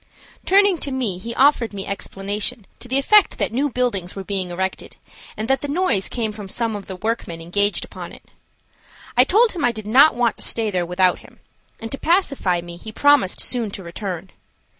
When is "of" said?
6.75-6.87